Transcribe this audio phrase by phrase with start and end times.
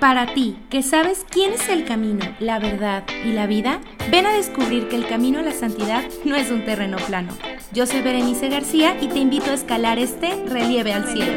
[0.00, 3.80] Para ti, que sabes quién es el camino, la verdad y la vida,
[4.10, 7.32] ven a descubrir que el camino a la santidad no es un terreno plano.
[7.72, 11.32] Yo soy Berenice García y te invito a escalar este relieve al cielo.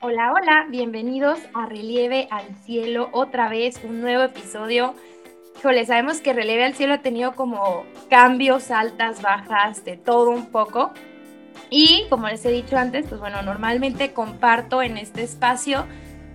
[0.00, 4.94] Hola, hola, bienvenidos a Relieve al Cielo, otra vez un nuevo episodio.
[5.58, 10.46] Híjole, sabemos que Relieve al Cielo ha tenido como cambios, altas, bajas, de todo un
[10.46, 10.92] poco.
[11.70, 15.86] Y como les he dicho antes, pues bueno, normalmente comparto en este espacio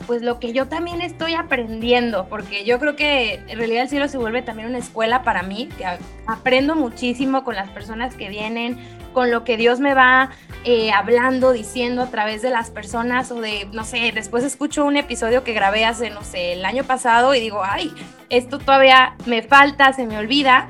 [0.06, 4.08] pues lo que yo también estoy aprendiendo, porque yo creo que en realidad el cielo
[4.08, 5.86] se vuelve también una escuela para mí, que
[6.28, 8.78] aprendo muchísimo con las personas que vienen,
[9.14, 10.32] con lo que Dios me va
[10.66, 14.98] eh, hablando, diciendo a través de las personas o de, no sé, después escucho un
[14.98, 17.94] episodio que grabé hace, no sé, el año pasado y digo, ay,
[18.30, 20.68] esto todavía me falta, se me olvida,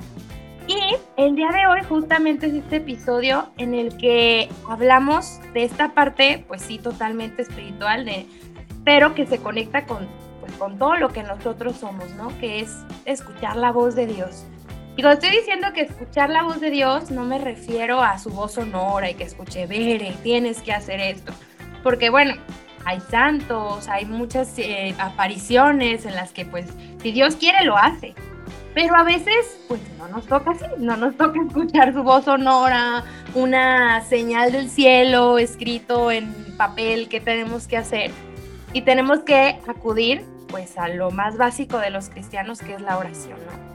[0.67, 5.93] y el día de hoy justamente es este episodio en el que hablamos de esta
[5.93, 8.25] parte, pues sí, totalmente espiritual, de,
[8.83, 10.07] pero que se conecta con,
[10.39, 12.29] pues, con todo lo que nosotros somos, ¿no?
[12.39, 14.45] Que es escuchar la voz de Dios.
[14.95, 18.29] Y cuando estoy diciendo que escuchar la voz de Dios, no me refiero a su
[18.29, 21.33] voz sonora y que escuche, Bere, tienes que hacer esto.
[21.81, 22.35] Porque bueno,
[22.85, 26.67] hay santos, hay muchas eh, apariciones en las que pues
[27.01, 28.13] si Dios quiere lo hace.
[28.73, 33.03] Pero a veces, pues no nos toca así, no nos toca escuchar su voz sonora,
[33.35, 38.11] una señal del cielo escrito en papel que tenemos que hacer.
[38.73, 42.97] Y tenemos que acudir, pues, a lo más básico de los cristianos, que es la
[42.97, 43.73] oración, ¿no?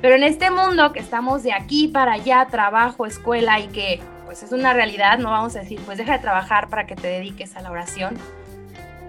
[0.00, 4.42] Pero en este mundo que estamos de aquí para allá, trabajo, escuela y que, pues,
[4.42, 7.54] es una realidad, no vamos a decir, pues, deja de trabajar para que te dediques
[7.54, 8.16] a la oración.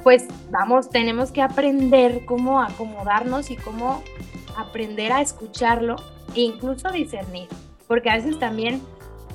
[0.04, 4.04] Pues, vamos, tenemos que aprender cómo acomodarnos y cómo
[4.58, 5.96] aprender a escucharlo
[6.36, 7.48] e incluso discernir,
[7.88, 8.82] porque a veces también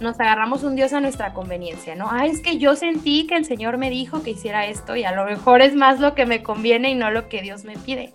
[0.00, 2.08] nos agarramos un Dios a nuestra conveniencia, ¿no?
[2.10, 5.12] Ah, es que yo sentí que el Señor me dijo que hiciera esto y a
[5.12, 8.12] lo mejor es más lo que me conviene y no lo que Dios me pide.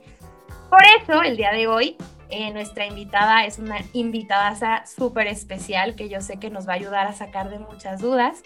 [0.70, 1.98] Por eso, el día de hoy,
[2.30, 6.77] eh, nuestra invitada es una invitada súper especial que yo sé que nos va a
[6.77, 8.42] ayudar a sacar de muchas dudas.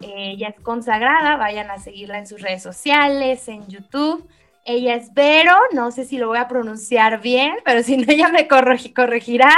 [0.00, 4.26] Eh, ella es consagrada, vayan a seguirla en sus redes sociales, en YouTube.
[4.64, 8.28] Ella es Vero, no sé si lo voy a pronunciar bien, pero si no, ella
[8.28, 9.52] me corregirá.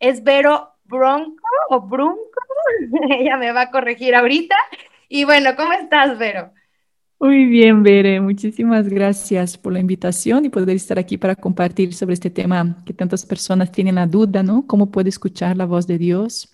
[0.00, 2.20] Es Vero Bronco o Brunco.
[3.10, 4.56] ella me va a corregir ahorita.
[5.08, 6.52] Y bueno, ¿cómo estás, Vero?
[7.18, 8.20] Muy bien, Vere.
[8.20, 12.92] Muchísimas gracias por la invitación y poder estar aquí para compartir sobre este tema que
[12.92, 14.66] tantas personas tienen la duda, ¿no?
[14.66, 16.52] ¿Cómo puede escuchar la voz de Dios?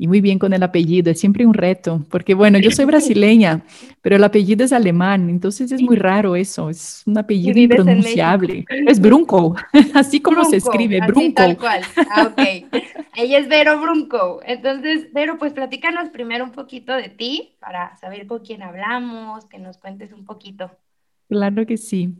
[0.00, 3.66] Y muy bien con el apellido, es siempre un reto, porque bueno, yo soy brasileña,
[4.00, 8.64] pero el apellido es alemán, entonces es muy raro eso, es un apellido impronunciable.
[8.86, 9.56] Es Brunco,
[9.92, 11.34] así como se escribe, Brunco.
[11.34, 11.82] Tal cual.
[12.10, 12.80] Ah, ok.
[13.14, 14.40] Ella es Vero Brunco.
[14.46, 19.58] Entonces, Vero, pues platícanos primero un poquito de ti para saber con quién hablamos, que
[19.58, 20.70] nos cuentes un poquito.
[21.28, 22.14] Claro que sí.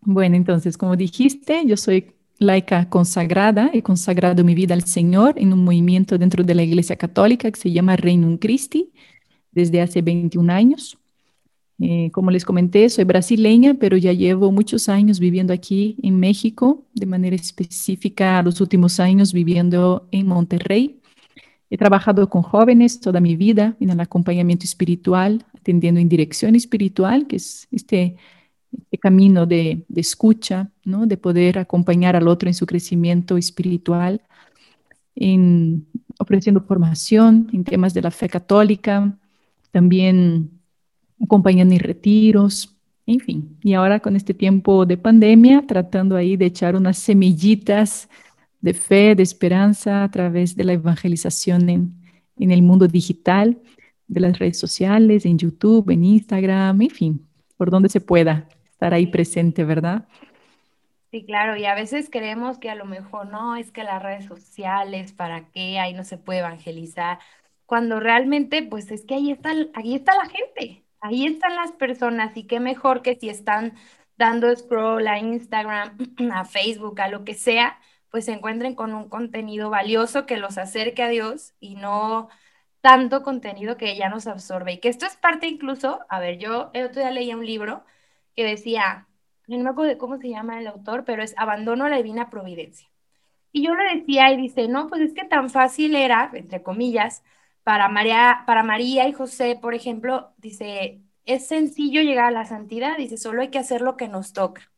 [0.00, 5.52] Bueno, entonces, como dijiste, yo soy laica consagrada, he consagrado mi vida al Señor en
[5.52, 8.92] un movimiento dentro de la Iglesia Católica que se llama Reino Christi
[9.52, 10.98] desde hace 21 años.
[11.80, 16.86] Eh, como les comenté, soy brasileña, pero ya llevo muchos años viviendo aquí en México,
[16.94, 21.00] de manera específica los últimos años viviendo en Monterrey.
[21.70, 27.26] He trabajado con jóvenes toda mi vida en el acompañamiento espiritual, atendiendo en dirección espiritual,
[27.26, 28.16] que es este
[28.82, 31.06] este camino de, escucha, ¿no?
[31.06, 34.22] de poder acompañar al otro en su crecimiento espiritual,
[35.14, 35.86] en,
[36.18, 39.16] ofreciendo formación en temas de la fe católica,
[39.70, 40.50] también
[41.22, 42.76] acompañando en retiros,
[43.06, 43.58] en fin.
[43.62, 48.08] Y ahora con este tiempo de pandemia, tratando ahí de echar unas semillitas
[48.60, 51.94] de fe, de esperanza a través de la evangelización en,
[52.38, 53.60] en el mundo digital,
[54.06, 57.26] de las redes sociales, en YouTube, en Instagram, en fin,
[57.56, 58.48] por donde se pueda
[58.84, 60.06] estar ahí presente, ¿verdad?
[61.10, 64.26] Sí, claro, y a veces creemos que a lo mejor no, es que las redes
[64.26, 65.78] sociales, ¿para qué?
[65.78, 67.18] Ahí no se puede evangelizar,
[67.64, 72.36] cuando realmente, pues es que ahí está, ahí está la gente, ahí están las personas,
[72.36, 73.74] y qué mejor que si están
[74.18, 75.96] dando scroll a Instagram,
[76.32, 77.78] a Facebook, a lo que sea,
[78.10, 82.28] pues se encuentren con un contenido valioso que los acerque a Dios y no
[82.82, 84.74] tanto contenido que ya nos absorbe.
[84.74, 87.84] Y que esto es parte incluso, a ver, yo el otro día leía un libro
[88.34, 89.06] que decía,
[89.46, 92.30] no me acuerdo de cómo se llama el autor, pero es Abandono a la Divina
[92.30, 92.88] Providencia.
[93.52, 97.22] Y yo le decía y dice, no, pues es que tan fácil era, entre comillas,
[97.62, 102.96] para María, para María y José, por ejemplo, dice, es sencillo llegar a la santidad,
[102.96, 104.70] dice, solo hay que hacer lo que nos toca.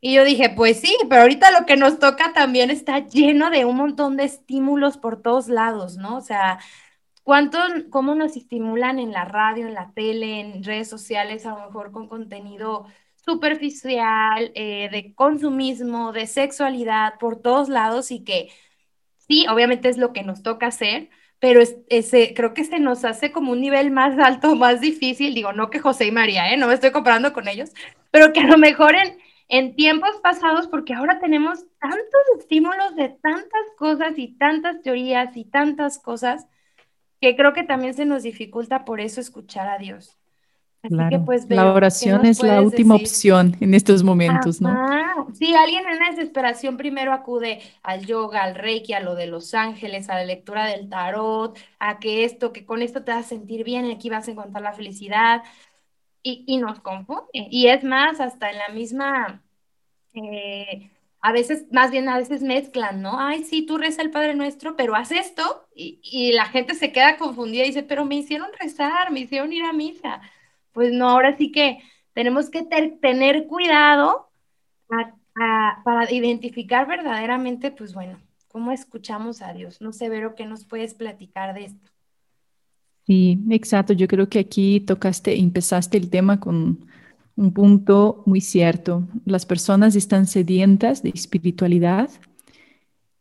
[0.00, 3.64] Y yo dije, pues sí, pero ahorita lo que nos toca también está lleno de
[3.64, 6.16] un montón de estímulos por todos lados, ¿no?
[6.16, 6.58] O sea,
[7.30, 7.60] cuánto,
[7.90, 11.92] cómo nos estimulan en la radio, en la tele, en redes sociales, a lo mejor
[11.92, 18.48] con contenido superficial, eh, de consumismo, de sexualidad, por todos lados y que
[19.16, 23.30] sí, obviamente es lo que nos toca hacer, pero ese, creo que se nos hace
[23.30, 26.56] como un nivel más alto, más difícil, digo, no que José y María, ¿eh?
[26.56, 27.70] no me estoy comparando con ellos,
[28.10, 33.10] pero que a lo mejor en, en tiempos pasados, porque ahora tenemos tantos estímulos de
[33.10, 36.48] tantas cosas y tantas teorías y tantas cosas,
[37.20, 40.16] que creo que también se nos dificulta por eso escuchar a Dios.
[40.82, 45.28] Así que pues la oración es la última opción en estos momentos, ¿no?
[45.34, 49.52] Sí, alguien en la desesperación primero acude al yoga, al reiki, a lo de los
[49.52, 53.28] ángeles, a la lectura del tarot, a que esto, que con esto te vas a
[53.28, 55.42] sentir bien y aquí vas a encontrar la felicidad.
[56.22, 57.28] Y, y nos confunde.
[57.32, 59.42] Y es más, hasta en la misma,
[60.14, 60.90] eh,
[61.22, 63.18] a veces, más bien a veces mezclan, ¿no?
[63.18, 66.92] Ay, sí, tú reza el Padre Nuestro, pero haz esto y, y la gente se
[66.92, 70.20] queda confundida y dice, pero me hicieron rezar, me hicieron ir a misa
[70.72, 71.78] pues no, ahora sí que
[72.12, 72.62] tenemos que
[73.00, 74.30] tener cuidado
[75.84, 78.18] para identificar verdaderamente, pues bueno,
[78.48, 79.80] cómo escuchamos a Dios.
[79.80, 81.90] No sé, Vero, ¿qué nos puedes platicar de esto?
[83.06, 83.92] Sí, exacto.
[83.92, 86.86] Yo creo que aquí tocaste, empezaste el tema con
[87.40, 89.08] un punto muy cierto.
[89.24, 92.10] Las personas están sedientas de espiritualidad,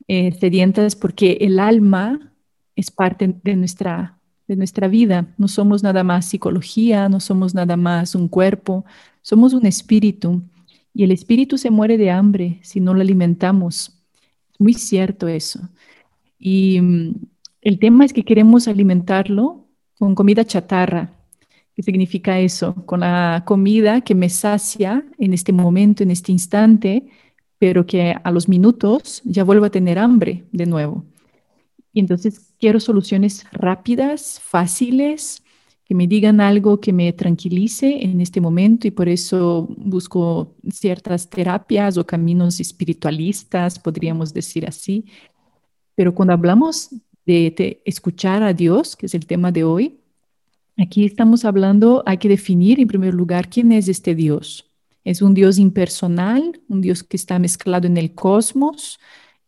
[0.10, 2.34] eh, sedientas porque el alma
[2.76, 4.20] es parte de nuestra
[4.50, 5.28] de nuestra vida.
[5.38, 8.84] No somos nada más psicología, no somos nada más un cuerpo,
[9.22, 10.42] somos un espíritu.
[10.94, 14.02] Y el espíritu se muere de hambre si no lo alimentamos.
[14.58, 15.62] Muy cierto eso.
[16.40, 17.14] Y mm,
[17.62, 19.68] el tema es que queremos alimentarlo
[19.98, 21.14] con comida chatarra.
[21.80, 22.76] ¿Qué significa eso?
[22.86, 27.08] Con la comida que me sacia en este momento, en este instante,
[27.58, 31.06] pero que a los minutos ya vuelvo a tener hambre de nuevo.
[31.94, 35.42] Y entonces quiero soluciones rápidas, fáciles,
[35.86, 41.30] que me digan algo que me tranquilice en este momento y por eso busco ciertas
[41.30, 45.06] terapias o caminos espiritualistas, podríamos decir así.
[45.96, 46.90] Pero cuando hablamos
[47.26, 50.00] de, escuchar a Dios, que es el tema de hoy,
[50.82, 54.66] aquí estamos hablando, hay que definir en primer lugar quién es este Dios.
[55.04, 59.00] Es un Dios impersonal, un Dios que está mezclado en el cosmos,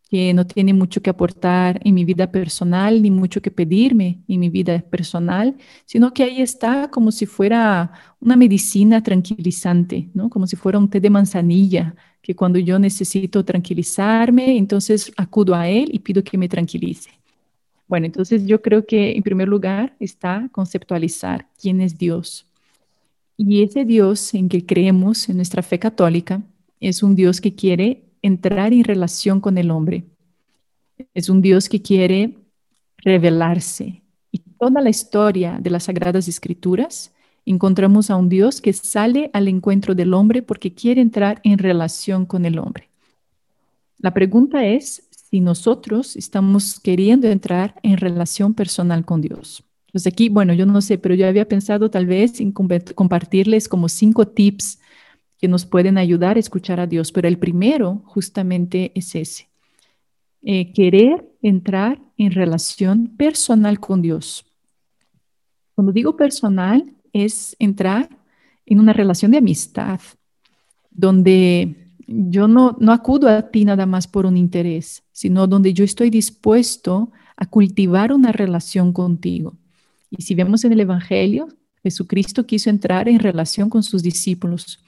[0.08, 4.40] que no tiene mucho que aportar en mi vida personal, ni mucho que pedirme en
[4.40, 5.56] mi vida personal,
[5.86, 10.28] sino que ahí está como si fuera una medicina tranquilizante, ¿no?
[10.28, 15.68] Como si fuera un té de manzanilla, que cuando yo necesito tranquilizarme, entonces acudo a
[15.68, 17.21] él y pido que me tranquilice.
[17.92, 22.46] Bueno, entonces yo creo que en primer lugar está conceptualizar quién es Dios.
[23.36, 26.40] Y ese Dios en que creemos en nuestra fe católica
[26.80, 30.04] es un Dios que quiere entrar en relación con el hombre.
[31.12, 32.38] Es un Dios que quiere
[32.96, 34.00] revelarse.
[34.30, 37.12] Y toda la historia de las Sagradas Escrituras
[37.44, 42.24] encontramos a un Dios que sale al encuentro del hombre porque quiere entrar en relación
[42.24, 42.88] con el hombre.
[43.98, 49.64] La pregunta es si nosotros estamos queriendo entrar en relación personal con Dios.
[49.86, 53.88] Entonces aquí, bueno, yo no sé, pero yo había pensado tal vez en compartirles como
[53.88, 54.78] cinco tips
[55.38, 59.48] que nos pueden ayudar a escuchar a Dios, pero el primero justamente es ese,
[60.42, 64.44] eh, querer entrar en relación personal con Dios.
[65.74, 68.10] Cuando digo personal, es entrar
[68.66, 69.98] en una relación de amistad,
[70.90, 71.81] donde
[72.30, 76.10] yo no, no acudo a ti nada más por un interés, sino donde yo estoy
[76.10, 79.56] dispuesto a cultivar una relación contigo.
[80.10, 81.48] Y si vemos en el Evangelio,
[81.82, 84.78] Jesucristo quiso entrar en relación con sus discípulos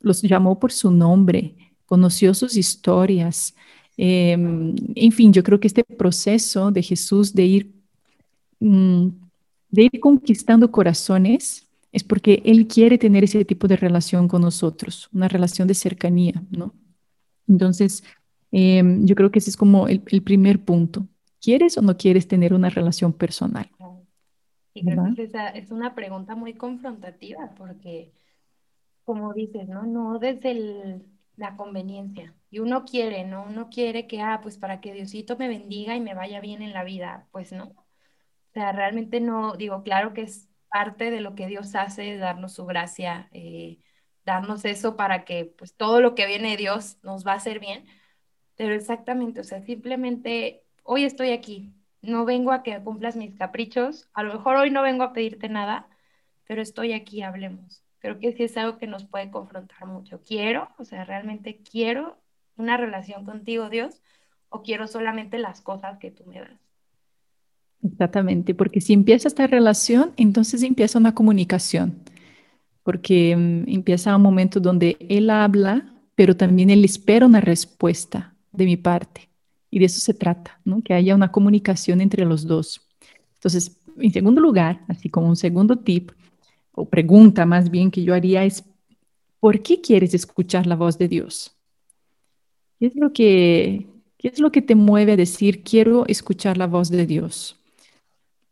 [0.00, 1.54] los llamó por su nombre,
[1.86, 3.54] conoció sus historias.
[3.96, 7.72] Em, en fin, yo creo que este proceso de Jesús de ir,
[8.60, 9.08] mm,
[9.70, 15.08] de ir conquistando corazones es porque Él quiere tener ese tipo de relación con nosotros,
[15.12, 16.74] una relación de cercanía, ¿no?
[17.48, 18.04] Entonces,
[18.52, 21.06] em, yo creo que ese es como el, primer punto.
[21.40, 23.70] ¿Quieres o no quieres tener una relación personal?
[24.72, 28.12] Y creo que es una pregunta muy confrontativa porque
[29.04, 29.84] como dices, ¿no?
[29.86, 31.00] No desde
[31.36, 32.34] la conveniencia.
[32.50, 33.44] Y uno quiere, ¿no?
[33.48, 36.72] Uno quiere que, ah, pues para que Diosito me bendiga y me vaya bien en
[36.72, 37.26] la vida.
[37.32, 37.64] Pues no.
[37.64, 42.54] O sea, realmente no, digo, claro que es parte de lo que Dios hace, darnos
[42.54, 43.80] su gracia, eh,
[44.24, 47.60] darnos eso para que pues todo lo que viene de Dios nos va a hacer
[47.60, 47.86] bien.
[48.56, 51.72] Pero exactamente, o sea, simplemente hoy estoy aquí.
[52.02, 54.08] No vengo a que cumplas mis caprichos.
[54.14, 55.88] A lo mejor hoy no vengo a pedirte nada,
[56.46, 57.84] pero estoy aquí, hablemos.
[58.00, 60.22] Creo que sí es algo que nos puede confrontar mucho.
[60.22, 62.18] Quiero, o sea, realmente quiero
[62.56, 64.02] una relación contigo, Dios,
[64.48, 66.69] o quiero solamente las cosas que tú me das.
[67.82, 71.94] Exactamente, porque si empieza esta relación, entonces empieza una comunicación,
[72.84, 78.66] porque mm, empieza un momento donde él habla, pero también él espera una respuesta de
[78.66, 79.30] mi parte.
[79.70, 80.82] Y de eso se trata, ¿no?
[80.82, 82.88] Que haya una comunicación entre los dos.
[83.34, 86.12] Entonces, en segundo lugar, así como un segundo tip,
[86.72, 88.64] o pregunta más bien que yo haría es,
[89.40, 91.56] ¿por qué quieres escuchar la voz de Dios?
[92.78, 93.86] ¿Qué es lo que,
[94.18, 97.59] qué es lo que te mueve a decir, quiero escuchar la voz de Dios?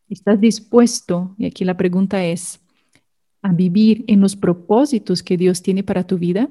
[0.09, 2.61] ¿Estás dispuesto, y aquí la pregunta es,
[3.43, 6.49] a vivir en los propósitos que Dios tiene para tu vida?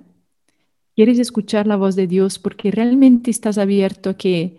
[0.95, 4.57] ¿Quieres escuchar la voz de Dios porque realmente estás abierto a que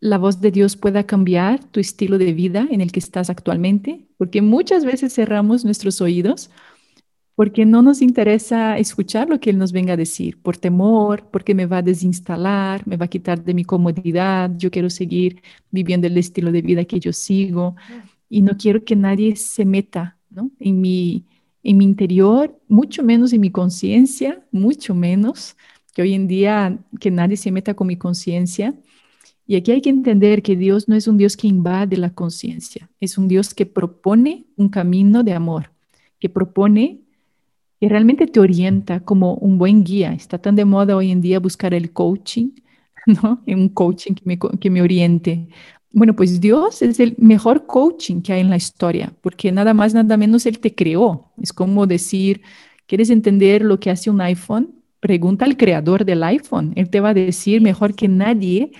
[0.00, 4.06] la voz de Dios pueda cambiar tu estilo de vida en el que estás actualmente?
[4.16, 6.50] Porque muchas veces cerramos nuestros oídos
[7.34, 11.54] porque no nos interesa escuchar lo que Él nos venga a decir, por temor, porque
[11.54, 16.06] me va a desinstalar, me va a quitar de mi comodidad, yo quiero seguir viviendo
[16.06, 17.76] el estilo de vida que yo sigo
[18.30, 20.16] y no quiero que nadie se meta
[20.60, 21.26] en, mi,
[21.64, 25.56] en mi interior, mucho menos en mi conciencia, mucho menos
[25.92, 28.72] que hoy en día que nadie se meta con mi conciencia.
[29.46, 32.88] Y aquí hay que entender que Dios no es un Dios que invade la conciencia,
[33.00, 35.72] es un Dios que propone un camino de amor,
[36.20, 37.00] que propone,
[37.80, 40.12] que realmente te orienta como un buen guía.
[40.12, 42.50] Está tan de moda hoy en día buscar el coaching,
[43.06, 43.42] ¿no?
[43.44, 45.48] Un coaching que me, que me oriente
[45.92, 49.92] bueno, pues Dios es el mejor coaching que hay en la historia, porque nada más,
[49.92, 51.32] nada menos Él te creó.
[51.42, 52.42] Es como decir,
[52.86, 54.74] ¿quieres entender lo que hace un iPhone?
[55.00, 56.72] Pregunta al creador del iPhone.
[56.76, 58.72] Él te va a decir mejor que nadie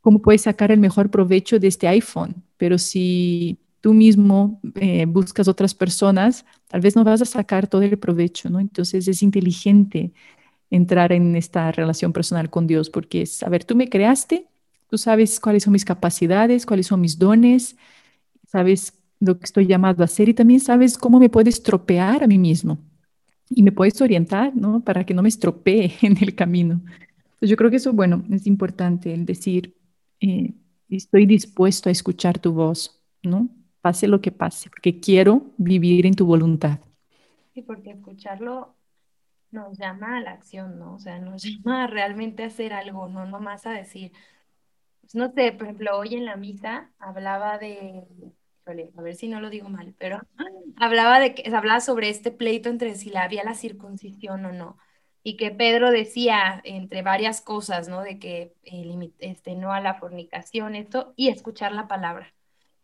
[0.00, 2.42] cómo puedes sacar el mejor provecho de este iPhone.
[2.56, 7.82] Pero si tú mismo eh, buscas otras personas, tal vez no vas a sacar todo
[7.82, 8.60] el provecho, ¿no?
[8.60, 10.12] Entonces es inteligente
[10.70, 14.46] entrar en esta relación personal con Dios, porque es, a ver, tú me creaste,
[14.88, 17.76] Tú sabes cuáles son mis capacidades, cuáles son mis dones,
[18.46, 22.26] sabes lo que estoy llamado a hacer y también sabes cómo me puedes estropear a
[22.26, 22.78] mí mismo
[23.50, 24.80] y me puedes orientar, ¿no?
[24.80, 26.80] Para que no me estropee en el camino.
[27.38, 29.76] Pues yo creo que eso, bueno, es importante el decir,
[30.20, 30.54] eh,
[30.88, 33.48] estoy dispuesto a escuchar tu voz, ¿no?
[33.80, 36.80] Pase lo que pase, porque quiero vivir en tu voluntad.
[37.54, 38.74] Sí, porque escucharlo
[39.50, 40.94] nos llama a la acción, ¿no?
[40.94, 44.12] O sea, nos llama realmente a hacer algo, no nomás a decir,
[45.10, 48.04] pues, no sé, por ejemplo, hoy en la misa hablaba de,
[48.94, 50.20] a ver si no lo digo mal, pero
[50.76, 54.76] hablaba de que hablaba sobre este pleito entre si la había la circuncisión o no.
[55.22, 58.02] Y que Pedro decía entre varias cosas, ¿no?
[58.02, 58.54] De que
[59.18, 62.34] este, no a la fornicación, esto, y escuchar la palabra.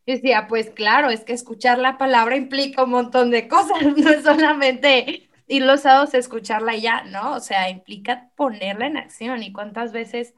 [0.06, 4.10] Yo decía, pues claro, es que escuchar la palabra implica un montón de cosas, no
[4.10, 7.34] es solamente ir los sábados a escucharla y ya, ¿no?
[7.34, 9.42] O sea, implica ponerla en acción.
[9.42, 10.34] ¿Y cuántas veces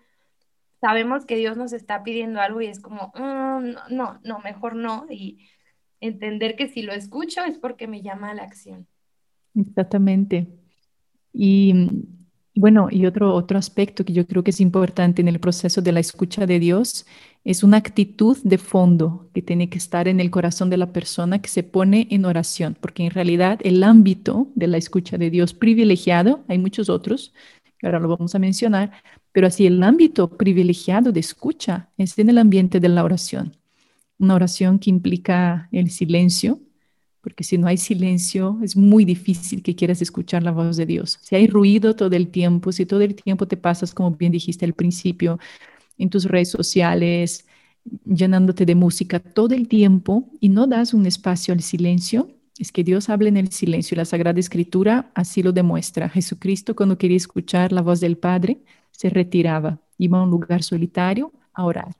[0.80, 5.06] sabemos que Dios nos está pidiendo algo y es como, mm, no, no, mejor no.
[5.10, 5.48] Y
[6.00, 8.86] entender que si lo escucho es porque me llama a la acción.
[9.54, 10.46] Exactamente.
[11.32, 11.74] Y
[12.54, 15.92] bueno, y otro, otro aspecto que yo creo que es importante en el proceso de
[15.92, 17.06] la escucha de Dios
[17.44, 21.40] es una actitud de fondo que tiene que estar en el corazón de la persona
[21.40, 25.52] que se pone en oración, porque en realidad el ámbito de la escucha de Dios
[25.52, 27.34] privilegiado, hay muchos otros,
[27.78, 28.90] que ahora lo vamos a mencionar,
[29.36, 33.54] pero así el ámbito privilegiado de escucha es en el ambiente de la oración.
[34.18, 36.58] Una oración que implica el silencio,
[37.20, 41.18] porque si no hay silencio es muy difícil que quieras escuchar la voz de Dios.
[41.20, 44.64] Si hay ruido todo el tiempo, si todo el tiempo te pasas, como bien dijiste
[44.64, 45.38] al principio,
[45.98, 47.44] en tus redes sociales,
[48.06, 52.82] llenándote de música todo el tiempo y no das un espacio al silencio, es que
[52.82, 56.08] Dios habla en el silencio y la Sagrada Escritura así lo demuestra.
[56.08, 58.62] Jesucristo cuando quería escuchar la voz del Padre,
[58.96, 61.94] se retiraba, iba a un lugar solitario a orar.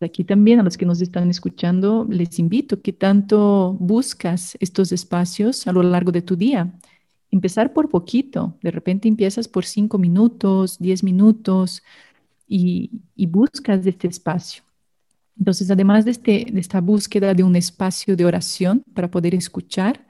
[0.00, 5.66] Aquí también a los que nos están escuchando les invito que tanto buscas estos espacios
[5.66, 6.72] a lo largo de tu día.
[7.30, 11.82] Empezar por poquito, de repente empiezas por cinco minutos, diez minutos
[12.46, 12.90] y,
[13.28, 14.62] buscas este espacio.
[15.38, 20.06] Entonces, además de, este, de esta búsqueda de un espacio de oración para poder escuchar,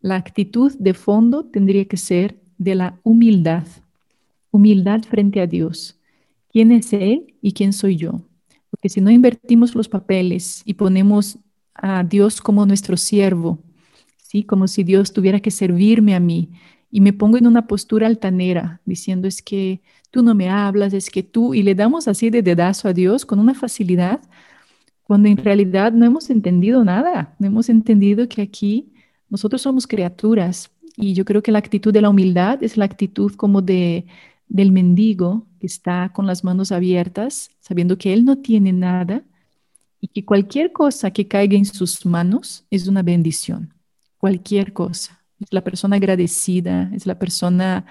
[0.00, 3.64] la actitud de fondo tendría que ser de la humildad
[4.54, 5.98] humildad frente a Dios.
[6.52, 8.22] ¿Quién es Él y quién soy yo?
[8.70, 11.38] Porque si no invertimos los papeles y ponemos
[11.74, 13.58] a Dios como nuestro siervo,
[14.16, 14.44] ¿sí?
[14.44, 16.50] como si Dios tuviera que servirme a mí,
[16.88, 19.80] y me pongo en una postura altanera, diciendo es que
[20.12, 23.26] tú no me hablas, es que tú, y le damos así de dedazo a Dios
[23.26, 24.20] con una facilidad,
[25.02, 28.92] cuando en realidad no hemos entendido nada, no hemos entendido que aquí
[29.28, 33.32] nosotros somos criaturas, y yo creo que la actitud de la humildad es la actitud
[33.34, 34.06] como de
[34.48, 39.24] del mendigo que está con las manos abiertas, sabiendo que él no tiene nada
[40.00, 43.74] y que cualquier cosa que caiga en sus manos es una bendición.
[44.18, 45.24] Cualquier cosa.
[45.40, 47.86] Es la persona agradecida, es la persona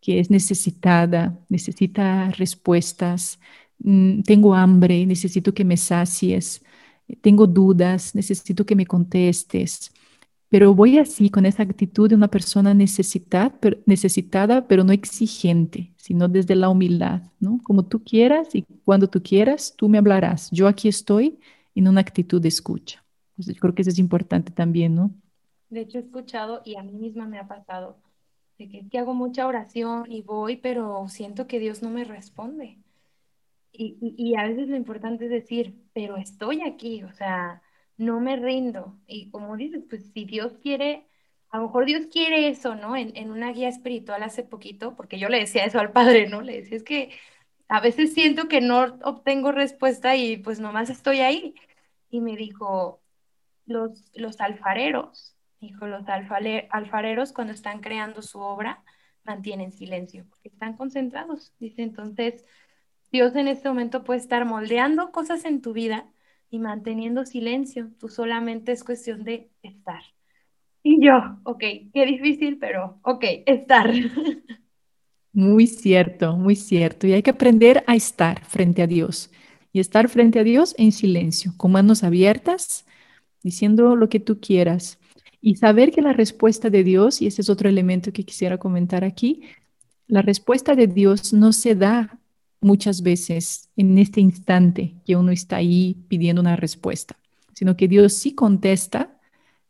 [0.00, 3.40] que es necesitada, necesita respuestas.
[3.78, 6.62] Mm, tengo hambre, necesito que me sacies.
[7.22, 9.92] Tengo dudas, necesito que me contestes.
[10.48, 15.92] Pero voy así, con esa actitud de una persona necesitada, pero, necesitada, pero no exigente,
[15.96, 17.60] sino desde la humildad, ¿no?
[17.64, 20.50] Como tú quieras y cuando tú quieras, tú me hablarás.
[20.52, 21.38] Yo aquí estoy
[21.74, 23.04] en una actitud de escucha.
[23.34, 25.10] Pues yo creo que eso es importante también, ¿no?
[25.68, 27.96] De hecho, he escuchado y a mí misma me ha pasado
[28.58, 32.78] de que, que hago mucha oración y voy, pero siento que Dios no me responde.
[33.72, 37.60] Y, y, y, a veces lo importante es decir, pero estoy aquí, o sea,
[37.96, 38.98] no me rindo.
[39.06, 41.06] Y como dices, pues si Dios quiere,
[41.50, 42.96] a lo mejor Dios quiere eso, ¿no?
[42.96, 46.42] En, en una guía espiritual hace poquito, porque yo le decía eso al padre, ¿no?
[46.42, 47.12] Le decía, es que
[47.68, 51.54] a veces siento que no obtengo respuesta y pues nomás estoy ahí.
[52.10, 53.02] Y me dijo,
[53.66, 58.84] los, los alfareros Dijo, los alfareros cuando están creando su obra
[59.24, 61.54] mantienen silencio, porque están concentrados.
[61.58, 62.44] Dice, entonces,
[63.10, 66.08] Dios en este momento puede estar moldeando cosas en tu vida
[66.50, 67.90] y manteniendo silencio.
[67.98, 70.02] Tú solamente es cuestión de estar.
[70.82, 73.92] Y yo, ok, qué difícil, pero ok, estar.
[75.32, 77.06] Muy cierto, muy cierto.
[77.06, 79.30] Y hay que aprender a estar frente a Dios.
[79.70, 82.86] Y estar frente a Dios en silencio, con manos abiertas,
[83.42, 84.98] diciendo lo que tú quieras.
[85.42, 89.04] Y saber que la respuesta de Dios, y ese es otro elemento que quisiera comentar
[89.04, 89.42] aquí,
[90.06, 92.18] la respuesta de Dios no se da
[92.66, 97.16] muchas veces en este instante que uno está ahí pidiendo una respuesta,
[97.54, 99.18] sino que Dios sí contesta,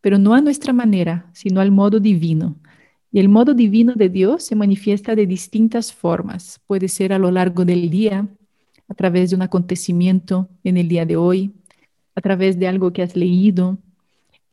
[0.00, 2.56] pero no a nuestra manera, sino al modo divino.
[3.12, 6.60] Y el modo divino de Dios se manifiesta de distintas formas.
[6.66, 8.26] Puede ser a lo largo del día,
[8.88, 11.52] a través de un acontecimiento en el día de hoy,
[12.14, 13.78] a través de algo que has leído,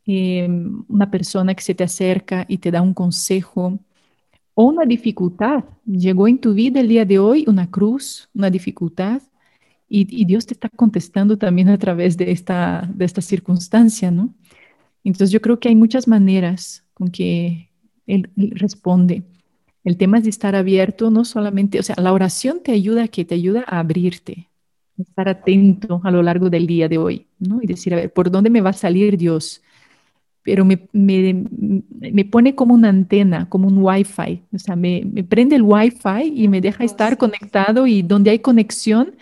[0.06, 3.78] Em, una persona que se te acerca y te da un consejo
[4.54, 5.64] o una dificultad.
[5.84, 9.22] Llegó en tu vida el día de hoy una cruz, una dificultad,
[9.88, 14.34] y, Dios te está contestando también a través de esta, de esta circunstancia, ¿no?
[15.04, 17.70] Entonces yo creo que hay muchas maneras con que
[18.06, 19.22] él, responde.
[19.84, 23.24] El tema es de estar abierto, no solamente, o sea, la oración te ayuda que
[23.24, 24.48] te ayuda a abrirte,
[24.98, 27.60] estar atento a lo largo del día de hoy, ¿no?
[27.62, 29.62] Y decir, a ver, ¿por dónde me va a salir Dios?
[30.44, 31.44] Pero me, me,
[32.12, 34.42] me, pone como una antena, como un Wi-Fi.
[34.52, 38.38] O sea, me, me prende el Wi-Fi y me deja estar conectado y donde hay
[38.40, 39.16] conexión,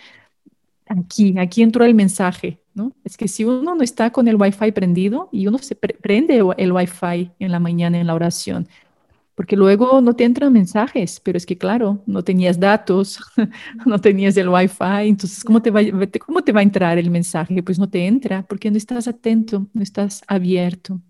[0.87, 2.92] aquí, aquí entró el mensaje, ¿no?
[3.04, 6.72] Es que si uno no está con el Wi-Fi prendido y uno se prende el
[6.72, 8.68] Wi-Fi en la mañana en la oración,
[9.37, 13.20] porque luego no te entran mensajes, pero es que claro, no tenías datos,
[13.87, 15.82] no tenías el Wi-Fi, entonces ¿cómo te, va,
[16.26, 17.62] ¿cómo te va a entrar el mensaje?
[17.62, 21.00] Pues no te entra porque no estás atento, no estás abierto.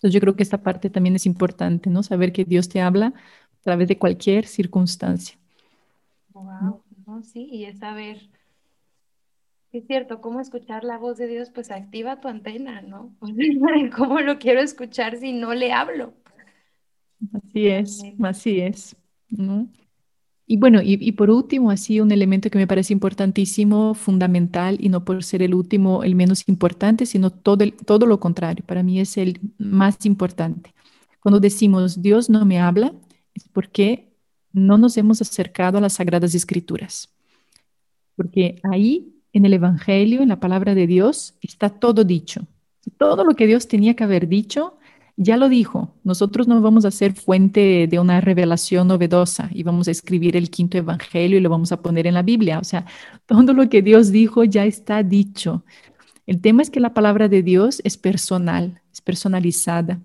[0.00, 2.02] Entonces yo creo que esta parte también es importante, ¿no?
[2.02, 5.36] Saber que Dios te habla a través de cualquier circunstancia.
[6.32, 7.22] Wow, ¿no?
[7.22, 8.30] sí, y es saber,
[9.72, 13.14] es cierto, cómo escuchar la voz de Dios, pues activa tu antena, ¿no?
[13.94, 16.14] ¿Cómo lo quiero escuchar si no le hablo?
[17.34, 18.96] Así es, así es.
[19.28, 19.68] ¿no?
[20.50, 25.04] Y bueno, y, por último, así un elemento que me parece importantísimo, fundamental, y no
[25.04, 29.16] por ser el último, el menos importante, sino todo, todo lo contrario, para mí es
[29.16, 30.74] el más importante.
[31.20, 32.92] Cuando decimos Dios no me habla,
[33.32, 34.08] es porque
[34.52, 37.10] no nos hemos acercado a las Sagradas Escrituras.
[38.16, 42.44] Porque ahí, en el Evangelio, en la palabra de Dios, está todo dicho.
[42.98, 44.79] Todo lo que Dios tenía que haber dicho,
[45.22, 49.86] ya lo dijo, nosotros no vamos a ser fuente de una revelación novedosa y vamos
[49.86, 52.58] a escribir el quinto evangelio y lo vamos a poner en la Biblia.
[52.58, 52.86] O sea,
[53.26, 55.62] todo lo que Dios dijo ya está dicho.
[56.26, 60.00] El tema es que la palabra de Dios es personal, es personalizada,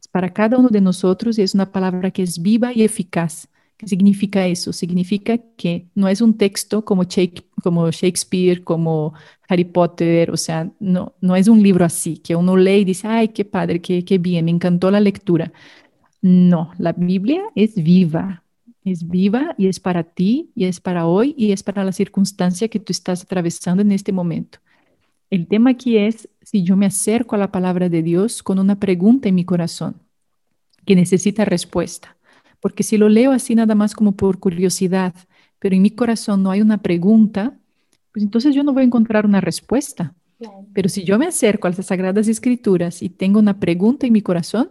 [0.00, 3.48] es para cada uno de nosotros y es una palabra que es viva y eficaz.
[3.82, 4.72] ¿Qué significa eso?
[4.72, 9.12] Significa que no es un texto como, Shakespeare, como
[9.48, 13.08] Harry Potter, o sea, no, no es un libro así, que uno lee y dice,
[13.08, 15.52] ay, qué padre, qué, qué bien, me encantó la lectura.
[16.20, 18.44] No, la Biblia es viva,
[18.84, 22.68] es viva y es para ti y es para hoy y es para la circunstancia
[22.68, 24.60] que tú estás atravesando en este momento.
[25.28, 28.78] El tema aquí es si yo me acerco a la palabra de Dios con una
[28.78, 29.96] pregunta en mi corazón
[30.86, 32.16] que necesita respuesta.
[32.62, 35.14] Porque si lo leo así nada más como por curiosidad,
[35.58, 37.58] pero en mi corazón no hay una pregunta,
[38.12, 40.14] pues entonces yo no voy a encontrar una respuesta.
[40.72, 44.22] Pero si yo me acerco a las Sagradas Escrituras y tengo una pregunta en mi
[44.22, 44.70] corazón,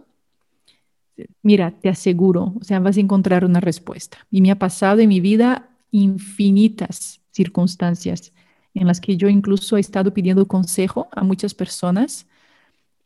[1.42, 4.26] mira, te aseguro, o sea, vas a encontrar una respuesta.
[4.30, 8.32] Y me ha pasado en mi vida infinitas circunstancias
[8.74, 12.26] en las que yo incluso he estado pidiendo consejo a muchas personas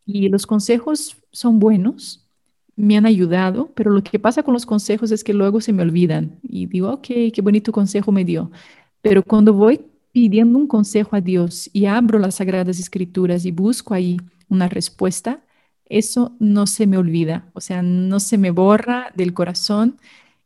[0.05, 2.25] y los consejos son buenos,
[2.76, 5.82] me han ayudado, pero lo que pasa con los consejos es que luego se me
[5.82, 8.50] olvidan y digo, ok, qué bonito consejo me dio.
[9.00, 9.80] Pero cuando voy
[10.12, 15.40] pidiendo un consejo a Dios y abro las Sagradas Escrituras y busco ahí una respuesta,
[15.86, 19.98] eso no se me olvida, o sea, no se me borra del corazón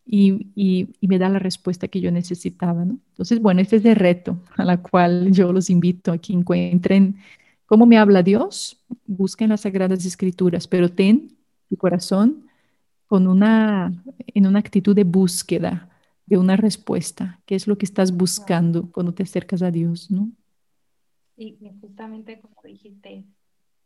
[0.07, 2.85] y, y, me da la respuesta que yo necesitaba.
[2.85, 2.99] ¿no?
[3.11, 7.17] Entonces, bueno, este es el reto a la cual yo los invito a que encuentren
[7.67, 11.40] cómo me habla Dios, busquen las Sagradas Escrituras, pero ten
[11.71, 12.49] tu corazón
[13.07, 13.93] con una,
[14.27, 15.89] en una actitud de búsqueda
[16.27, 17.41] de una respuesta.
[17.47, 20.11] ¿Qué es lo que estás buscando cuando te acercas a Dios?
[20.11, 20.31] ¿no?
[21.37, 23.25] Y justamente como dijiste,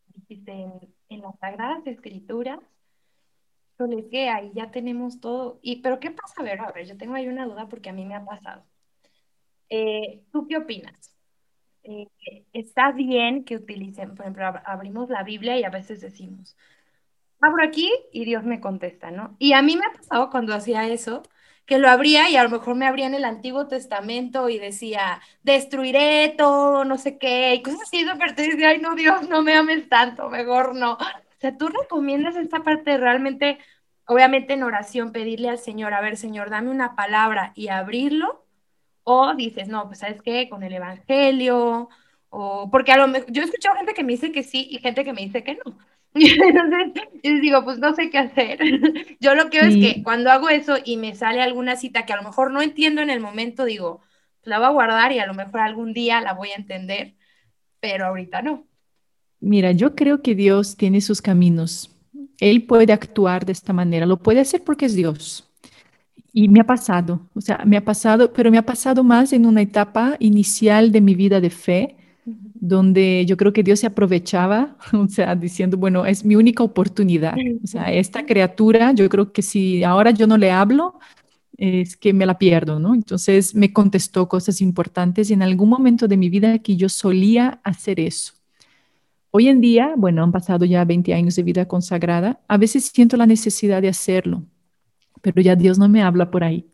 [0.08, 0.68] dijiste
[1.08, 2.58] en, las Sagradas Escrituras,
[3.78, 5.58] yo les que ahí ya tenemos todo.
[5.62, 6.34] Y, pero ¿qué pasa?
[6.38, 8.64] A ver, a ver, yo tengo ahí una duda porque a mí me ha pasado.
[9.68, 11.16] Eh, ¿Tú qué opinas?
[11.82, 12.08] Eh,
[12.52, 16.56] ¿Está bien que utilicen, por ejemplo, abrimos la Biblia y a veces decimos,
[17.40, 19.36] abro aquí y Dios me contesta, ¿no?
[19.38, 21.22] Y a mí me ha pasado cuando hacía eso,
[21.66, 25.20] que lo abría y a lo mejor me abría en el Antiguo Testamento y decía,
[25.42, 29.54] destruiré todo, no sé qué, y cosas así súper decía, ay no, Dios, no me
[29.54, 30.94] ames tanto, mejor no.
[30.94, 30.98] O
[31.38, 33.58] sea, tú recomiendas esta parte realmente,
[34.06, 38.44] obviamente en oración, pedirle al Señor, a ver, Señor, dame una palabra y abrirlo,
[39.04, 41.88] o dices, no, pues sabes qué, con el Evangelio,
[42.30, 44.78] o porque a lo mejor, yo he escuchado gente que me dice que sí y
[44.78, 45.78] gente que me dice que no.
[46.20, 48.60] Entonces, yo digo, pues no sé qué hacer.
[49.20, 52.12] Yo lo que veo es que cuando hago eso y me sale alguna cita que
[52.12, 54.00] a lo mejor no entiendo en el momento, digo,
[54.40, 57.14] pues la voy a guardar y a lo mejor algún día la voy a entender,
[57.80, 58.64] pero ahorita no.
[59.40, 61.90] Mira, yo creo que Dios tiene sus caminos.
[62.38, 65.50] Él puede actuar de esta manera, lo puede hacer porque es Dios.
[66.32, 69.46] Y me ha pasado, o sea, me ha pasado, pero me ha pasado más en
[69.46, 74.76] una etapa inicial de mi vida de fe, donde yo creo que Dios se aprovechaba,
[74.92, 77.34] o sea, diciendo, bueno, es mi única oportunidad.
[77.62, 80.98] O sea, esta criatura, yo creo que si ahora yo no le hablo,
[81.56, 82.94] es que me la pierdo, ¿no?
[82.94, 88.00] Entonces me contestó cosas importantes en algún momento de mi vida que yo solía hacer
[88.00, 88.34] eso.
[89.30, 93.16] Hoy en día, bueno, han pasado ya 20 años de vida consagrada, a veces siento
[93.16, 94.44] la necesidad de hacerlo,
[95.22, 96.66] pero ya Dios no me habla por ahí.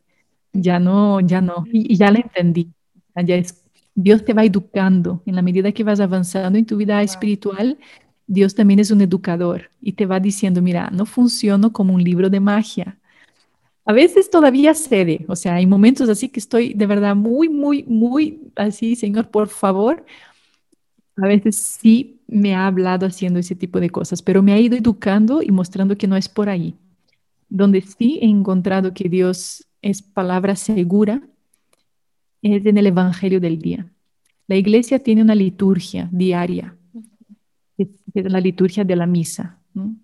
[0.53, 2.73] Ya no, ya no, y, y ya la entendí.
[3.15, 3.60] Ya es
[3.95, 7.79] Dios te va educando en la medida que vas avanzando en tu vida espiritual.
[8.27, 12.31] Dios también es un educador y te va diciendo, mira, no funciono como un libro
[12.31, 12.99] de magia.
[13.85, 17.83] A veces todavía cede, o sea, hay momentos así que estoy de verdad muy, muy,
[17.85, 20.05] muy así, Señor, por favor.
[21.17, 24.77] A veces sí me ha hablado haciendo ese tipo de cosas, pero me ha ido
[24.77, 26.77] educando y mostrando que no es por ahí.
[27.49, 31.23] Donde sí he encontrado que Dios es palabra segura
[32.43, 33.87] es en el Evangelio del día.
[34.47, 36.77] La iglesia tiene una liturgia diaria,
[37.79, 39.59] es la liturgia de la misa.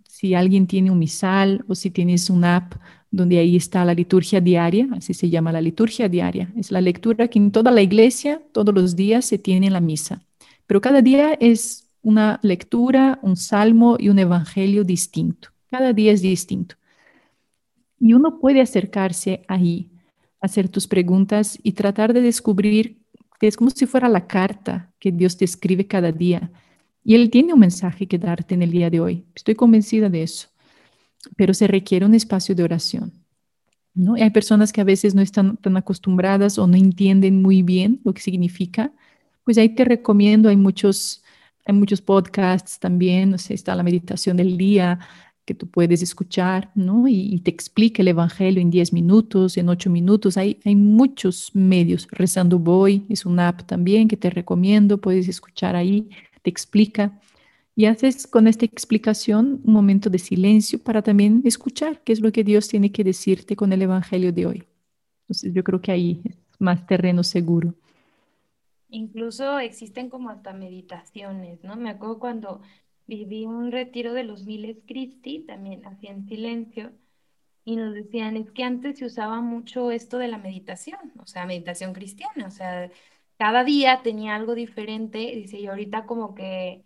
[0.08, 2.74] Si alguien tiene un misal o si tienes una app
[3.10, 7.28] donde ahí está la liturgia diaria, así se llama la liturgia diaria, es la lectura
[7.28, 10.22] que en toda la iglesia todos los días se tiene en la misa.
[10.66, 15.48] Pero cada día es una lectura, un salmo y un evangelio distinto.
[15.70, 16.76] Cada día es distinto.
[17.98, 19.90] Y uno puede acercarse ahí
[20.40, 22.98] hacer tus preguntas y tratar de descubrir
[23.38, 26.50] que es como si fuera la carta que Dios te escribe cada día.
[27.04, 29.26] Y Él tiene un mensaje que darte en el día de hoy.
[29.34, 30.48] Estoy convencida de eso.
[31.36, 33.12] Pero se requiere un espacio de oración.
[33.96, 34.14] ¿no?
[34.14, 38.12] hay personas que a veces no están tan acostumbradas o no entienden muy bien lo
[38.12, 38.92] que significa.
[39.42, 41.24] Pues ahí te recomiendo, hay muchos,
[41.64, 45.00] hay muchos podcasts también, está la meditación del día,
[45.46, 47.06] que tú puedes escuchar, ¿no?
[47.08, 50.36] Y, te explica el Evangelio en 10 minutos, en 8 minutos.
[50.36, 52.08] Hay, hay muchos medios.
[52.10, 56.10] Rezando Voy es una app también que te recomiendo, puedes escuchar ahí,
[56.42, 57.18] te explica.
[57.76, 62.32] Y haces con esta explicación un momento de silencio para también escuchar qué es lo
[62.32, 64.64] que Dios tiene que decirte con el Evangelio de hoy.
[65.22, 67.74] Entonces yo creo que ahí es más terreno seguro.
[68.88, 71.76] Incluso existen como hasta meditaciones, ¿no?
[71.76, 72.62] Me acuerdo cuando
[73.06, 76.92] viví un retiro de los Miles Christi, también hacía en silencio,
[77.64, 81.46] y nos decían, es que antes se usaba mucho esto de la meditación, o sea,
[81.46, 82.90] meditación cristiana, o sea,
[83.38, 86.84] cada día tenía algo diferente, dice, y ahorita como que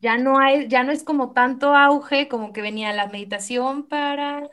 [0.00, 4.48] ya no hay, ya no es como tanto auge, como que venía la meditación para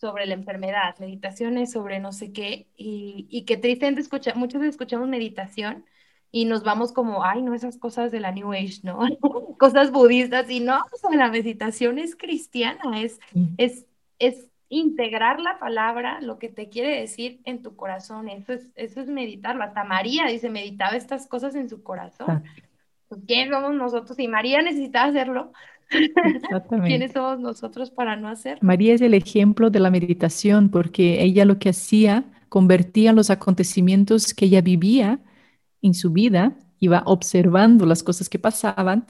[0.00, 5.08] sobre la enfermedad, meditaciones sobre no sé qué, y, y que tristemente escucha, muchos escuchamos
[5.08, 5.84] meditación,
[6.32, 9.00] y nos vamos como, ay, no, esas cosas de la New Age, ¿no?
[9.58, 13.18] cosas budistas, y no, o sea, la meditación es cristiana, es,
[13.58, 13.86] es,
[14.18, 18.28] es integrar la palabra, lo que te quiere decir en tu corazón.
[18.28, 19.64] Eso es, eso es meditarlo.
[19.64, 22.44] Hasta María dice, meditaba estas cosas en su corazón.
[23.08, 24.16] Pues, ¿Quién somos nosotros?
[24.20, 25.52] Y María necesitaba hacerlo.
[26.86, 28.60] ¿Quiénes somos nosotros para no hacerlo?
[28.62, 34.32] María es el ejemplo de la meditación porque ella lo que hacía, convertía los acontecimientos
[34.34, 35.18] que ella vivía
[35.82, 39.06] en su vida, iba observando las cosas que pasaban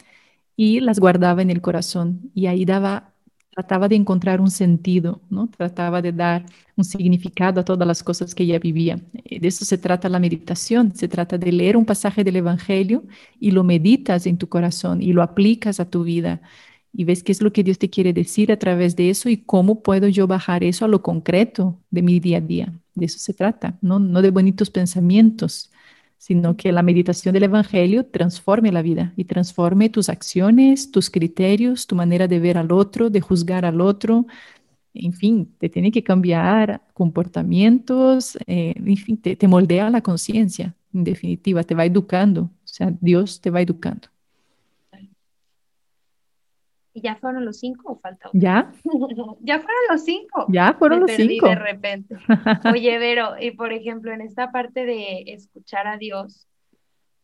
[0.56, 2.30] y las guardaba en el corazón.
[2.34, 3.12] Y ahí daba
[3.50, 5.48] trataba de encontrar un sentido, ¿no?
[5.48, 9.00] Trataba de dar un significado a todas las cosas que ella vivía.
[9.24, 13.04] Eh, de eso se trata la meditación, se trata de leer un pasaje del Evangelio
[13.40, 16.40] y lo meditas en tu corazón y lo aplicas a tu vida
[16.92, 19.38] y ves qué es lo que Dios te quiere decir a través de eso y
[19.38, 22.72] cómo puedo yo bajar eso a lo concreto de mi día a día.
[22.94, 25.70] De eso se trata, no, no de bonitos pensamientos,
[26.20, 31.86] sino que la meditación del Evangelio transforme la vida y transforme tus acciones, tus criterios,
[31.86, 34.26] tu manera de ver al otro, de juzgar al otro.
[34.94, 40.76] En fin, te tiene que cambiar comportamientos, eh, en fin, te, te moldea la conciencia,
[40.92, 44.08] en definitiva, te va educando, o sea, Dios te va educando.
[47.00, 48.42] ¿Y ya fueron los cinco o falta uno?
[48.42, 48.70] ¿Ya?
[49.40, 50.46] ya fueron los cinco.
[50.48, 51.48] Ya fueron los cinco.
[51.48, 52.16] de repente.
[52.70, 56.46] Oye, Vero, y por ejemplo, en esta parte de escuchar a Dios,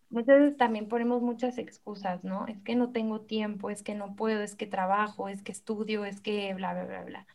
[0.08, 2.46] muchas veces también ponemos muchas excusas, ¿no?
[2.46, 6.06] Es que no tengo tiempo, es que no puedo, es que trabajo, es que estudio,
[6.06, 7.26] es que bla, bla, bla, bla.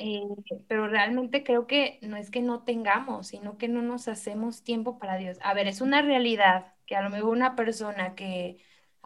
[0.00, 0.22] Eh,
[0.68, 5.00] pero realmente creo que no es que no tengamos, sino que no nos hacemos tiempo
[5.00, 5.38] para Dios.
[5.42, 8.58] A ver, es una realidad que a lo mejor una persona que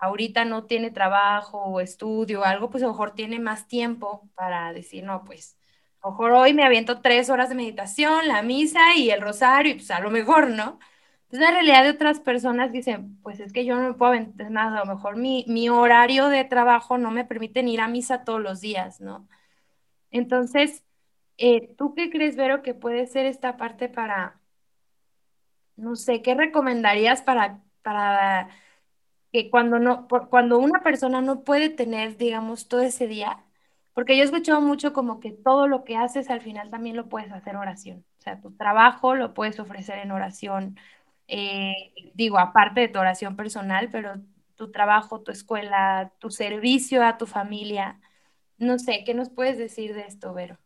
[0.02, 4.28] ahorita no tiene trabajo o estudio o algo, pues a lo mejor tiene más tiempo
[4.34, 5.56] para decir, no, pues
[6.00, 9.72] a lo mejor hoy me aviento tres horas de meditación, la misa y el rosario,
[9.72, 10.80] y pues a lo mejor, ¿no?
[11.26, 14.50] Entonces la realidad de otras personas dicen, pues es que yo no me puedo aventar
[14.50, 18.24] nada, a lo mejor mi, mi horario de trabajo no me permite ir a misa
[18.24, 19.28] todos los días, ¿no?
[20.10, 20.84] Entonces,
[21.38, 24.40] eh, ¿tú qué crees, Vero, que puede ser esta parte para,
[25.76, 28.50] no sé, qué recomendarías para, para
[29.32, 33.38] que cuando, no, cuando una persona no puede tener, digamos, todo ese día,
[33.94, 37.08] porque yo he escuchado mucho como que todo lo que haces al final también lo
[37.08, 38.04] puedes hacer oración.
[38.18, 40.76] O sea, tu trabajo lo puedes ofrecer en oración,
[41.28, 41.74] eh,
[42.14, 44.20] digo, aparte de tu oración personal, pero
[44.56, 48.00] tu trabajo, tu escuela, tu servicio a tu familia.
[48.58, 50.58] No sé, ¿qué nos puedes decir de esto, Vero?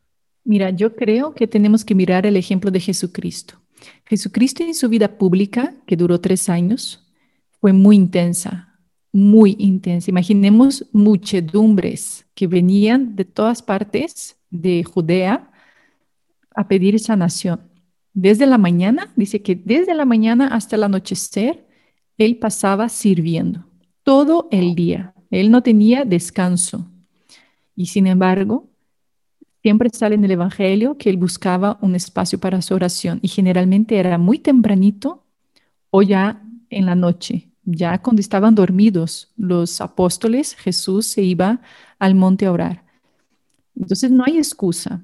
[0.45, 3.61] Mira, yo creo que tenemos que mirar el ejemplo de Jesucristo.
[4.05, 7.06] Jesucristo en su vida pública, que duró tres años,
[7.67, 8.79] fue muy intensa,
[9.11, 10.09] muy intensa.
[10.09, 15.51] Imaginemos muchedumbres que venían de todas partes de Judea
[16.55, 17.63] a pedir sanación.
[18.15, 21.67] Desde la mañana, dice que desde la mañana hasta el anochecer,
[22.19, 23.67] él pasaba sirviendo
[24.05, 25.13] todo el día.
[25.33, 26.89] Él no tenía descanso.
[27.75, 28.71] Y sin embargo,
[29.61, 33.99] siempre sale en el Evangelio que él buscaba un espacio para su oración y generalmente
[33.99, 35.25] era muy tempranito
[35.91, 41.61] o ya en la noche, ya cuando estaban dormidos los apóstoles, Jesús se iba
[41.99, 42.85] al monte a orar.
[43.79, 45.03] Entonces no hay excusa.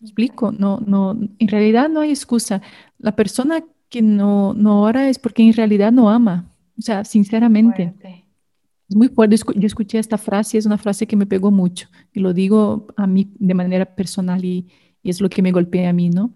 [0.00, 0.52] ¿Me explico?
[0.52, 2.60] No, no, en realidad no hay excusa.
[2.98, 6.52] La persona que no, no ora es porque en realidad no ama.
[6.78, 7.94] O sea, sinceramente.
[8.88, 9.36] Es muy fuerte.
[9.36, 11.88] Yo escuché esta frase, es una frase que me pegó mucho.
[12.12, 14.66] Y lo digo a mí de manera personal y,
[15.02, 16.34] y es lo que me golpea a mí, ¿no?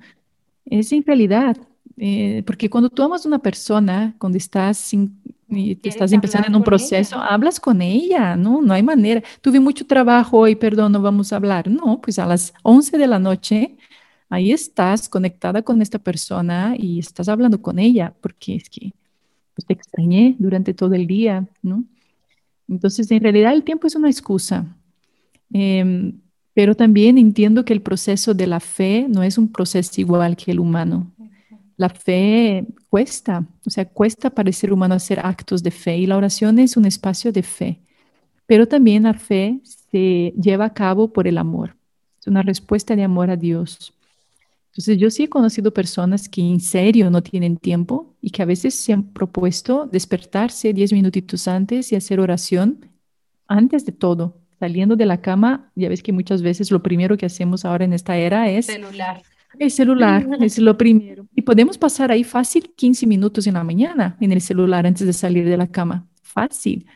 [0.65, 1.57] Es en realidad,
[1.97, 6.49] eh, porque cuando tú amas a una persona, cuando estás sin, y te estás empezando
[6.49, 8.61] en un proceso, hablas con ella, ¿no?
[8.61, 9.23] No hay manera.
[9.41, 11.69] Tuve mucho trabajo hoy, perdón, no vamos a hablar.
[11.69, 13.77] No, pues a las 11 de la noche,
[14.29, 18.93] ahí estás conectada con esta persona y estás hablando con ella, porque es que
[19.55, 21.85] pues, te extrañé durante todo el día, ¿no?
[22.69, 24.67] Entonces, en realidad el tiempo es una excusa.
[25.53, 26.21] Em,
[26.55, 30.51] pero también entiendo que el proceso de la fe no es un proceso igual que
[30.51, 31.13] el humano.
[31.77, 36.07] La fe cuesta, o sea, cuesta para el ser humano hacer actos de fe y
[36.07, 37.81] la oración es un espacio de fe,
[38.47, 39.61] pero también la fe
[39.91, 41.77] se lleva a cabo por el amor,
[42.19, 43.93] es una respuesta de amor a Dios.
[44.77, 48.47] Entonces yo sí he conocido personas que en serio no tienen tiempo y que a
[48.47, 52.91] veces se han propuesto despertarse diez minutitos antes y hacer oración
[53.49, 55.73] antes de todo, saliendo de la cama.
[55.77, 59.23] Ya ves que muchas veces lo primero que hacemos ahora en esta era es celular.
[59.59, 61.27] El celular es lo primero.
[61.35, 65.13] Y podemos pasar ahí fácil 15 minutos en la mañana en el celular antes de
[65.13, 66.07] salir de la cama.
[66.23, 66.87] Fácil.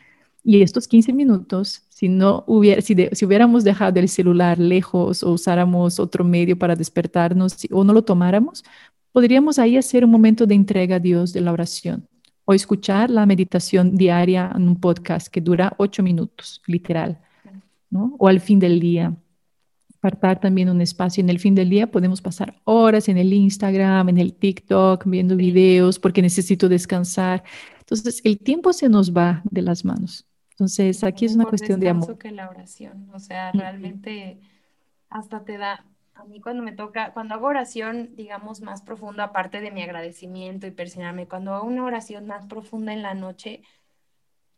[0.43, 5.31] Y estos 15 minutos, si no hubiera, si, si hubiéramos dejado el celular lejos o
[5.31, 8.63] usáramos otro medio para despertarnos o no lo tomáramos,
[9.11, 12.07] podríamos ahí hacer un momento de entrega a Dios de la oración
[12.45, 17.19] o escuchar la meditación diaria en un podcast que dura 8 minutos, literal,
[17.89, 18.15] ¿no?
[18.17, 19.15] O al fin del día
[20.01, 24.09] apartar también un espacio en el fin del día, podemos pasar horas en el Instagram,
[24.09, 27.43] en el TikTok, viendo videos porque necesito descansar.
[27.79, 30.25] Entonces, el tiempo se nos va de las manos.
[30.51, 32.17] Entonces, aquí es una cuestión de amor.
[32.17, 34.39] que la oración, o sea, realmente
[35.11, 35.85] hasta te da,
[36.15, 40.65] a mí cuando me toca, cuando hago oración, digamos, más profunda, aparte de mi agradecimiento
[40.65, 43.61] y persinarme, cuando hago una oración más profunda en la noche,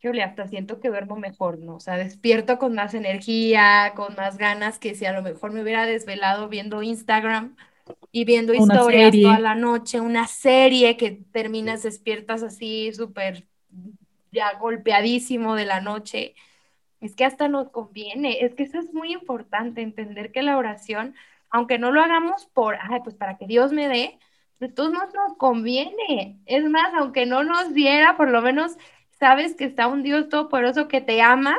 [0.04, 1.76] yo le hasta siento que duermo mejor, ¿no?
[1.76, 5.62] O sea, despierto con más energía, con más ganas que si a lo mejor me
[5.62, 7.56] hubiera desvelado viendo Instagram
[8.12, 13.46] y viendo historias toda la noche, una serie que terminas despiertas así súper
[14.30, 16.34] ya golpeadísimo de la noche.
[17.00, 21.14] Es que hasta nos conviene, es que eso es muy importante, entender que la oración,
[21.48, 24.18] aunque no lo hagamos por, ay, pues para que Dios me dé,
[24.60, 26.38] de todos modos nos conviene.
[26.44, 28.76] Es más, aunque no nos diera, por lo menos
[29.24, 31.56] sabes que está un Dios todopoderoso que te ama,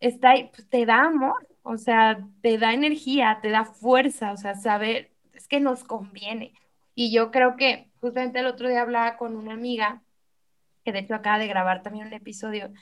[0.00, 4.54] está pues te da amor, o sea, te da energía, te da fuerza, o sea,
[4.54, 6.54] saber, es que nos conviene.
[6.94, 10.02] Y yo creo que justamente el otro día hablaba con una amiga,
[10.82, 12.72] que de hecho acaba de grabar también un episodio,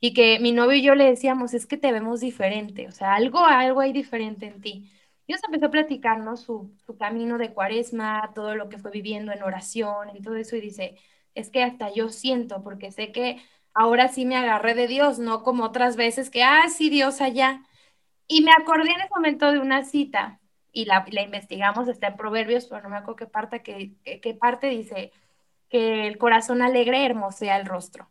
[0.00, 3.14] y que mi novio y yo le decíamos, es que te vemos diferente, o sea,
[3.14, 4.90] algo, algo hay diferente en ti.
[5.28, 9.30] Y nos empezó a platicarnos su, su camino de cuaresma, todo lo que fue viviendo
[9.32, 10.96] en oración, en todo eso, y dice,
[11.34, 13.42] es que hasta yo siento, porque sé que
[13.74, 17.62] ahora sí me agarré de Dios, no como otras veces que, ah, sí, Dios allá.
[18.28, 20.40] Y me acordé en ese momento de una cita
[20.72, 24.68] y la, la investigamos, está en Proverbios, pero no me acuerdo qué parte, qué, parte
[24.68, 25.12] dice
[25.68, 28.10] que el corazón alegre hermosea el rostro.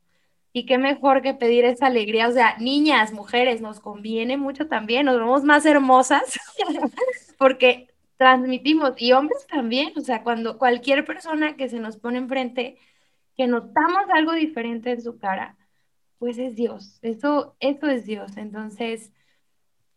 [0.53, 5.07] Y qué mejor que pedir esa alegría, o sea, niñas, mujeres, nos conviene mucho también,
[5.07, 6.39] nos vemos más hermosas
[7.39, 12.77] porque transmitimos, y hombres también, o sea, cuando cualquier persona que se nos pone enfrente,
[13.36, 15.58] que notamos algo diferente en su cara,
[16.19, 19.12] pues es Dios, eso, eso es Dios, entonces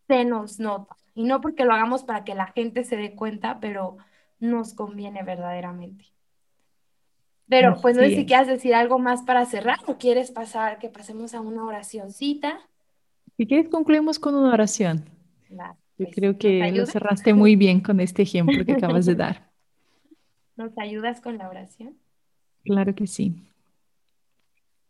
[0.07, 3.59] se nos nota, y no porque lo hagamos para que la gente se dé cuenta,
[3.61, 3.96] pero
[4.38, 6.05] nos conviene verdaderamente.
[7.49, 10.88] Pero pues no sé si quieres decir algo más para cerrar o quieres pasar, que
[10.88, 12.59] pasemos a una oracióncita.
[13.37, 15.05] Si quieres, concluimos con una oración.
[15.49, 15.57] Yo
[15.96, 19.49] pues, creo que lo cerraste muy bien con este ejemplo que acabas de dar.
[20.57, 21.96] ¿Nos ayudas con la oración?
[22.66, 23.37] Claro que sí.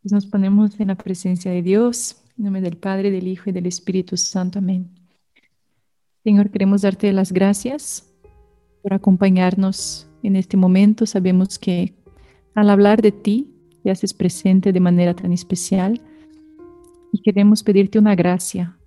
[0.03, 3.53] Pues nos ponemos en la presencia de Dios, en nombre del Padre, del Hijo y
[3.53, 4.61] del Espíritu Santo.
[4.61, 4.89] Amén.
[6.25, 8.11] Señor, queremos darte las gracias
[8.83, 11.05] por acompañarnos en este momento.
[11.05, 11.93] Sabemos que
[12.55, 16.01] al hablar de ti, te haces presente de manera tan especial
[17.12, 18.79] y queremos pedirte una gracia,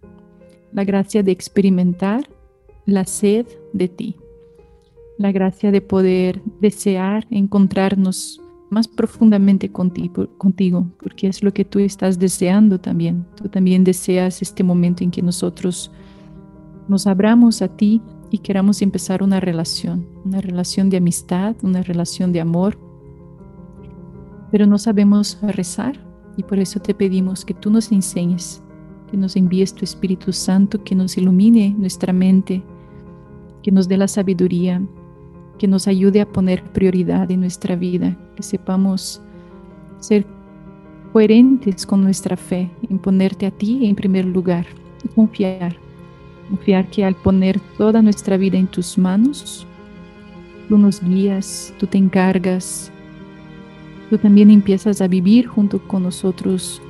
[0.74, 2.28] la gracia de experimentar
[2.86, 4.16] la sed de ti,
[5.20, 11.80] la gracia de poder desear encontrarnos más profundamente contigo, contigo, porque es lo que tú
[11.80, 13.26] estás deseando también.
[13.36, 15.92] Tú también deseas este momento en que nosotros
[16.88, 18.02] nos abramos a ti
[18.32, 22.78] y queramos empezar una relación, una relación de amistad, una relación de amor.
[24.52, 26.00] Pero no sabemos rezar
[26.38, 28.62] y por eso te pedimos que tú nos enseñes,
[29.10, 32.64] que nos envíes tu Espíritu Santo, que nos ilumine nuestra mente,
[33.64, 34.82] que nos dé la sabiduría
[35.60, 39.22] que nos ayude a poner prioridad en nuestra vida, que sepamos
[40.00, 40.26] ser
[41.12, 44.66] coherentes con nuestra fe, en ponerte a ti en primer lugar
[45.04, 45.76] y confiar.
[46.50, 49.68] Confiar que al poner toda nuestra vida en tus manos,
[50.70, 52.94] tú nos guías, tú te encargas,
[54.10, 56.82] tú también empiezas a vivir junto con nosotros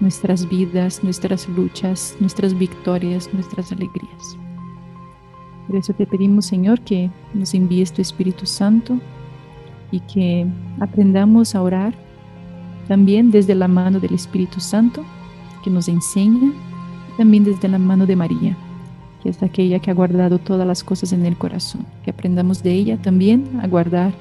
[0.00, 4.38] nuestras vidas, nuestras luchas, nuestras victorias, nuestras alegrías.
[5.66, 8.98] Por eso te pedimos, Señor, que nos envíes tu Espíritu Santo
[9.90, 10.46] y que
[10.80, 11.94] aprendamos a orar
[12.88, 15.04] también desde la mano del Espíritu Santo,
[15.62, 16.52] que nos enseña,
[17.16, 18.56] también desde la mano de María,
[19.22, 22.72] que es aquella que ha guardado todas las cosas en el corazón, que aprendamos de
[22.72, 24.12] ella también a guardar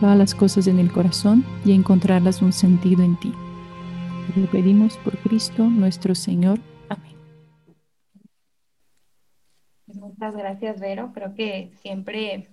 [0.00, 3.32] todas las cosas en el corazón y a encontrarlas un sentido en ti.
[4.34, 6.58] Te pedimos por Cristo nuestro Señor.
[9.86, 11.10] Muchas gracias, Vero.
[11.14, 12.48] Creo que siempre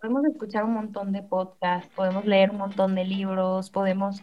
[0.00, 4.22] podemos escuchar un montón de podcasts, podemos leer un montón de libros, podemos,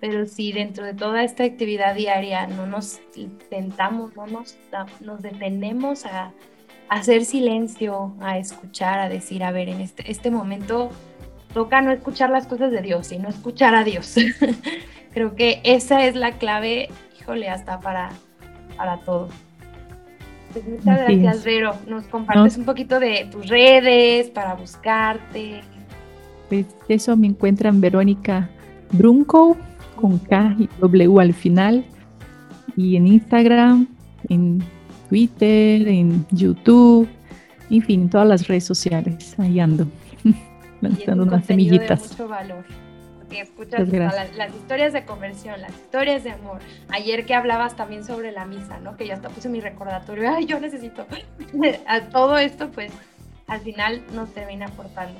[0.00, 4.56] pero si dentro de toda esta actividad diaria no nos intentamos, no nos,
[5.00, 6.32] nos detenemos a,
[6.88, 10.90] hacer silencio, a escuchar, a decir, a ver, en este, este momento
[11.54, 14.16] toca no escuchar las cosas de Dios, sino escuchar a Dios.
[15.12, 18.10] Creo que esa es la clave, híjole, hasta para,
[18.76, 19.28] para todo.
[20.54, 21.74] Pues muchas gracias, Vero.
[21.88, 25.62] Nos compartes un poquito de tus redes para buscarte.
[26.48, 28.48] Pues eso me encuentran Verónica
[28.92, 29.56] Brunco
[29.96, 31.84] con K y W al final.
[32.76, 33.88] Y en Instagram,
[34.28, 34.62] en
[35.08, 37.08] Twitter, en YouTube.
[37.68, 39.88] en fin, en todas las redes sociales, ahí ando,
[40.80, 42.02] lanzando unas semillitas.
[42.02, 42.64] De mucho valor.
[43.34, 46.60] Porque escuchas las, las, historias de conversión, las historias de amor.
[46.90, 48.96] Ayer que hablabas también sobre la misa, ¿no?
[48.96, 51.06] Que ya hasta puse mi recordatorio, ay, yo necesito.
[51.86, 52.92] A todo esto, pues,
[53.48, 55.18] al final nos termina aportando.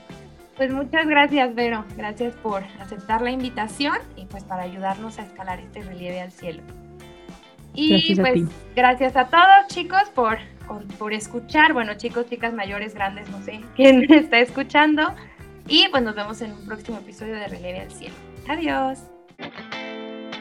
[0.56, 1.84] Pues muchas gracias, Vero.
[1.96, 6.62] Gracias por aceptar la invitación y pues para ayudarnos a escalar este relieve al cielo.
[7.74, 8.42] Y pues
[8.76, 10.38] gracias a todos chicos por,
[10.96, 11.72] por escuchar.
[11.72, 15.12] Bueno, chicos, chicas mayores, grandes, no sé quién está escuchando.
[15.66, 18.14] Y pues nos vemos en un próximo episodio de Relieve al Cielo.
[18.48, 18.98] Adiós.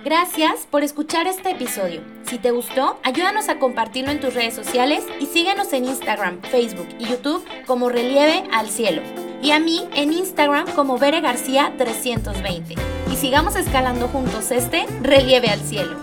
[0.04, 2.02] Gracias por escuchar este episodio.
[2.24, 6.90] Si te gustó, ayúdanos a compartirlo en tus redes sociales y síguenos en Instagram, Facebook
[7.00, 9.02] y YouTube como Relieve al Cielo.
[9.42, 12.76] Y a mí en Instagram como Bere García 320.
[13.10, 15.98] Y sigamos escalando juntos este Relieve al Cielo.